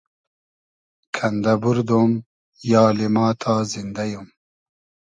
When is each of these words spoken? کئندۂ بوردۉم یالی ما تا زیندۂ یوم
کئندۂ 1.15 1.53
بوردۉم 1.61 2.11
یالی 2.71 3.07
ما 3.15 3.25
تا 3.41 3.53
زیندۂ 3.71 4.03
یوم 4.11 4.27